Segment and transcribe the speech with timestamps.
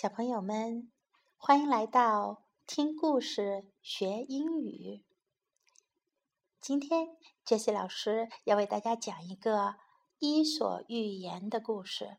[0.00, 0.90] 小朋友们，
[1.36, 5.04] 欢迎来到听故事学英语。
[6.58, 7.08] 今天，
[7.44, 9.58] 杰西老师要为大家讲一个
[10.18, 12.16] 《伊索寓言》的故事：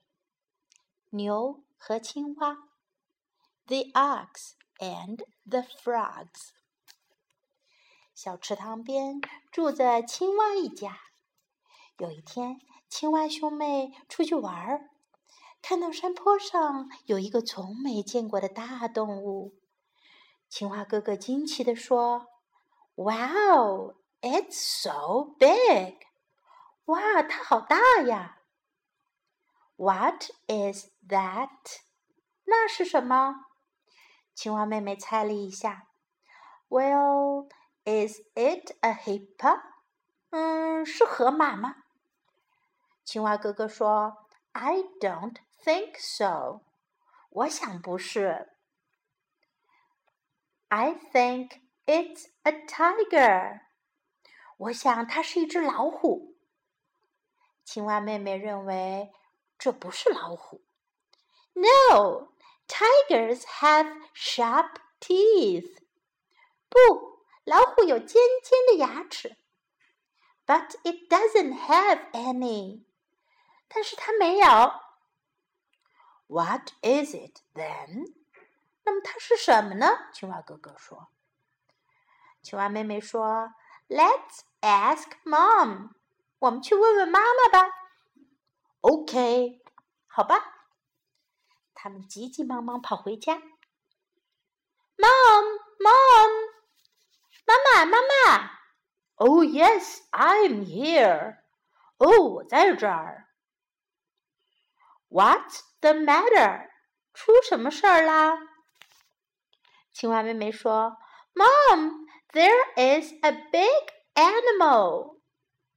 [1.10, 2.70] 牛和青蛙。
[3.66, 6.50] The ox and the frogs。
[8.14, 9.20] 小池塘边
[9.52, 11.00] 住着青蛙一家。
[11.98, 14.91] 有一天，青蛙兄妹出去玩儿。
[15.62, 19.60] 看到山坡上有一个从没见过的大动物，
[20.50, 22.28] 青蛙哥哥惊奇地说
[22.96, 25.98] ：“Wow, it's so big！
[26.86, 28.40] 哇，它好大呀
[29.78, 31.50] ！”What is that？
[32.46, 33.46] 那是什么？
[34.34, 35.88] 青蛙妹妹猜了一下
[36.70, 37.50] ：“Well,
[37.86, 39.62] is it a hippo？”
[40.32, 41.76] 嗯，是河马吗？
[43.06, 46.61] 青蛙哥哥说：“I don't。” think so.
[47.31, 48.53] 我想不是。
[50.69, 53.61] I think it's a tiger.
[54.57, 56.37] 我想它是一只老虎。
[57.65, 59.13] 青蛙妹妹认为
[59.59, 60.65] 这不是老虎。
[61.53, 62.33] No,
[62.67, 65.79] tigers have sharp teeth.
[66.69, 69.37] 不，老虎有尖尖的牙齿。
[70.47, 72.85] But it doesn't have any.
[73.69, 74.47] 但是它没有。
[76.32, 78.14] What is it then？
[78.86, 79.86] 那么它是什么呢？
[80.14, 81.10] 青蛙哥哥说。
[82.42, 83.54] 青蛙妹妹说
[83.90, 85.90] ：“Let's ask mom。”
[86.40, 87.70] 我们去问问妈妈吧。
[88.80, 89.62] OK，
[90.08, 90.70] 好吧。
[91.74, 93.36] 他们急急忙忙跑回家。
[94.96, 96.32] Mom，Mom，
[97.46, 98.52] 妈妈，妈妈。
[99.16, 101.40] Oh yes，I'm here。
[101.98, 103.28] 哦，我在这儿。
[105.12, 106.70] What's the matter？
[107.14, 108.38] 出什么事儿啦？
[109.92, 110.96] 青蛙妹妹说
[111.36, 115.18] ：“Mom, there is a big animal。”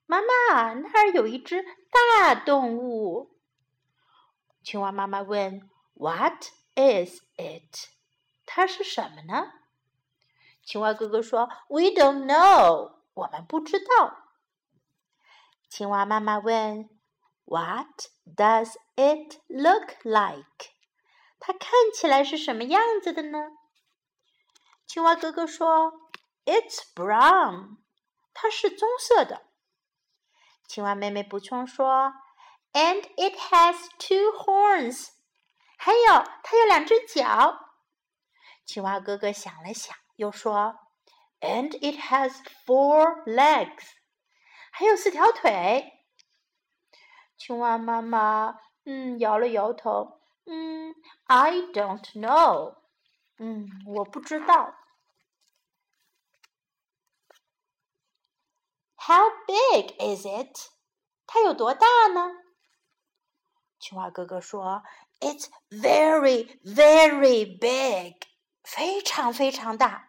[0.07, 3.37] 妈妈，那儿有一只大动物。
[4.63, 6.45] 青蛙妈妈问：“What
[6.77, 7.89] is it？”
[8.47, 9.51] 它是什么呢？
[10.63, 14.29] 青蛙哥哥说：“We don't know。”我们不知道。
[15.69, 16.89] 青蛙妈妈问。
[17.46, 20.72] What does it look like？
[21.40, 23.40] 它看起来是什么样子的呢？
[24.86, 25.94] 青蛙哥哥说：“
[26.46, 27.78] It's brown。”
[28.34, 29.46] 它是棕色的。
[30.68, 32.14] 青蛙妹妹补充说：“
[32.74, 35.10] And it has two horns。”
[35.78, 37.72] 还有，它有两只脚。
[38.66, 40.76] 青蛙哥哥想了想，又说：“
[41.40, 42.34] And it has
[42.66, 43.94] four legs。”
[44.72, 45.93] 还有四条腿。
[47.47, 50.95] 青蛙妈妈，嗯，摇了摇头，嗯
[51.25, 52.77] ，I don't know，
[53.37, 54.75] 嗯，我不知道。
[58.97, 60.57] How big is it？
[61.27, 62.31] 它有多大呢？
[63.79, 64.83] 青蛙哥哥说
[65.21, 68.15] ：“It's very, very big，
[68.63, 70.09] 非常非常大。”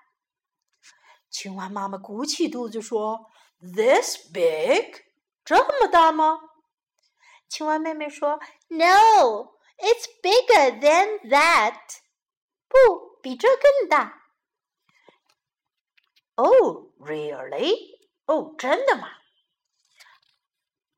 [1.30, 3.30] 青蛙妈妈鼓起肚子说
[3.60, 5.04] ：“This big？
[5.44, 6.40] 这么大吗？”
[7.48, 11.80] 青蛙妹妹说：“No, it's bigger than that。”
[12.68, 14.24] 不，比这更大。
[16.36, 17.98] Oh, really?
[18.26, 19.08] 哦，真的吗？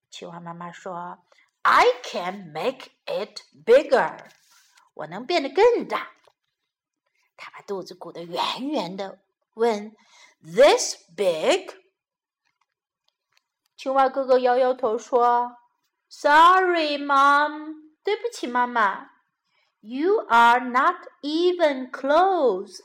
[0.10, 1.24] 青蛙妈妈说
[1.62, 4.32] ：“I can make it bigger。”
[4.96, 6.14] 我能变得更大。
[7.36, 9.20] 她把肚子鼓得圆圆的，
[9.54, 9.96] 问
[10.42, 11.70] ：“This big？”
[13.76, 15.56] 青蛙哥哥摇摇头说。
[16.10, 19.10] Sorry, Mom，对不起，妈妈。
[19.82, 22.80] You are not even close，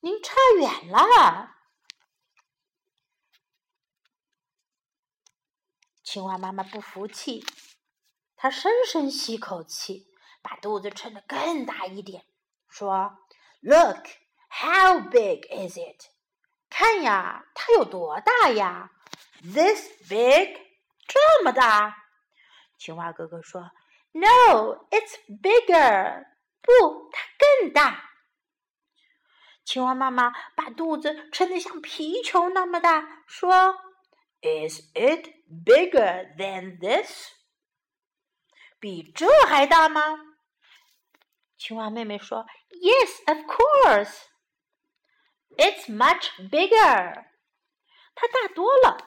[0.00, 1.54] 您差远了。
[6.02, 7.44] 青蛙妈妈不服气，
[8.36, 10.08] 她深深吸口气，
[10.42, 12.24] 把肚子撑得更大一点，
[12.68, 13.18] 说
[13.60, 14.06] ：“Look,
[14.48, 16.06] how big is it？
[16.70, 18.90] 看呀，它有多大呀
[19.42, 20.56] ？This big，
[21.06, 22.04] 这么大。”
[22.78, 23.70] 青蛙哥哥说
[24.12, 26.26] ：“No, it's bigger。”
[26.62, 28.10] 不，它更大。
[29.64, 33.76] 青蛙妈妈把肚子撑得像皮球那么大，说
[34.42, 37.32] ：“Is it bigger than this？”
[38.78, 40.00] 比这还大吗？
[41.56, 44.22] 青蛙妹妹说：“Yes, of course.
[45.56, 47.24] It's much bigger。”
[48.14, 48.98] 它大多了。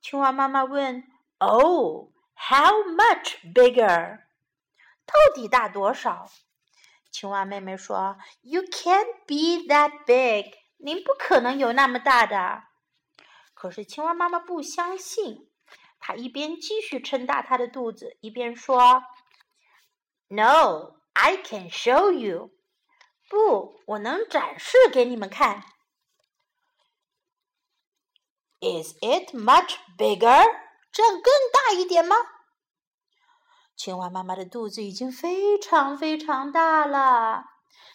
[0.00, 1.04] 青蛙妈妈问
[1.38, 2.11] ：“Oh？”
[2.48, 4.18] How much bigger？
[5.06, 6.28] 到底大多少？
[7.10, 10.52] 青蛙妹妹说：“You can't be that big。
[10.78, 12.64] 您不可能有那么大的。”
[13.54, 15.48] 可是青蛙妈妈不相信，
[16.00, 19.04] 她一边继续撑大她的肚子，一边说
[20.26, 22.50] ：“No, I can show you。
[23.28, 25.62] 不，我能展示给你们看。
[28.60, 30.44] Is it much bigger？
[30.90, 32.16] 这样更大一点吗？”
[33.84, 37.46] 青蛙妈妈的肚子已经非常非常大了。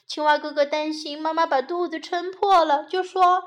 [0.05, 3.41] 青蛙哥哥担心妈妈把肚子撑破了，就说。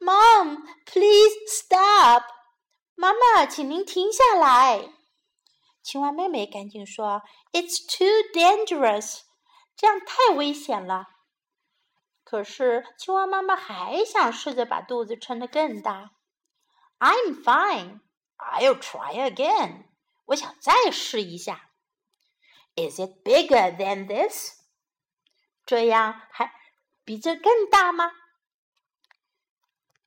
[0.00, 2.24] Mom, please stop！
[2.96, 4.92] 妈妈，请您停下来。
[5.84, 9.20] 青蛙妹妹赶紧说：“It's too dangerous！
[9.76, 11.06] 这样太危险了。”
[12.24, 16.10] 可是青蛙妈妈还想试着把肚子撑得更大。
[16.98, 18.00] I'm fine.
[18.36, 19.84] I'll try again.
[20.24, 21.63] 我想再试一下。
[22.76, 24.52] Is it bigger than this？
[25.64, 26.52] 这样还
[27.04, 28.10] 比这更大吗？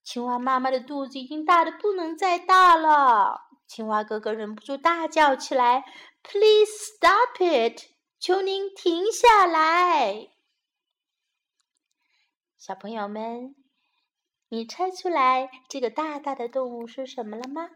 [0.03, 5.83] 青蛙妈妈的肚子已经大的不能再大了，青蛙哥哥忍不住大叫起来
[6.23, 7.83] ：“Please stop it！
[8.19, 10.29] 求您停下来！”
[12.57, 13.55] 小朋友们，
[14.49, 17.69] 你猜出来这个大大的动物是什么了吗？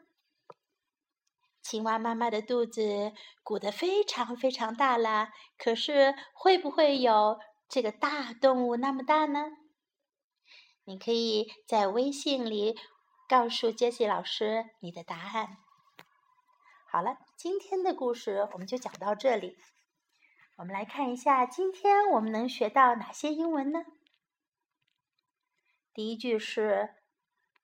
[1.71, 3.13] 青蛙妈妈的肚子
[3.43, 7.39] 鼓得非常非常大了，可是会不会有
[7.69, 9.51] 这个大动物那么大呢？
[10.83, 12.77] 你可以在微信里
[13.29, 15.59] 告诉杰西老师你的答案。
[16.91, 19.55] 好了，今天的故事我们就讲到这里。
[20.57, 23.85] 我们来看一下，今天我们能学到哪些英文呢？
[25.93, 26.95] 第一句是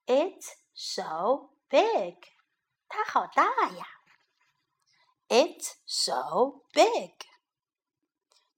[0.06, 2.16] "It's so big"，
[2.88, 3.86] 它好大呀。
[5.29, 7.15] "It's so big"，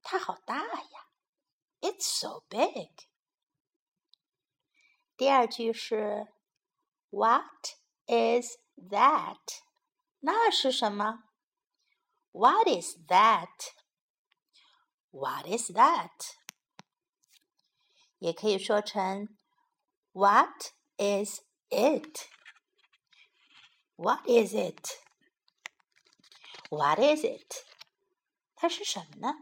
[0.03, 1.09] 它好大呀。"
[1.81, 2.91] It's so big"。
[5.17, 6.27] 第二句是
[7.11, 9.61] "What is that？"
[10.21, 11.23] 那是什么？
[12.33, 16.35] What is that？What is that？
[18.19, 19.37] 也可以说成
[20.12, 24.55] What is it？What is
[26.71, 27.65] it？What is it？
[28.55, 29.35] 它是什么呢？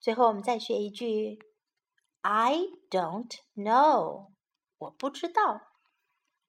[0.00, 1.38] 最后，我们再学一句。
[2.22, 2.56] I
[2.90, 4.32] don't know，
[4.78, 5.60] 我不知道。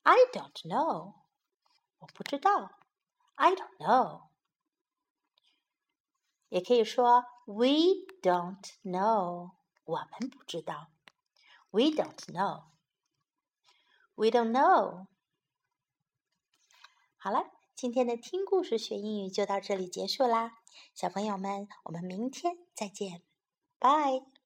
[0.04, 1.16] I don't know，
[2.00, 2.72] 我不知道。
[3.36, 4.30] I don't know，
[6.50, 9.56] 也可以说 We don't know，
[9.86, 10.92] 我们不知道。
[11.72, 15.08] We don't know，We don't know。
[17.21, 20.53] 好了，今天的听故事学英语就到这里结束啦，
[20.95, 23.23] 小朋友们，我们明天再见，
[23.81, 24.38] 拜。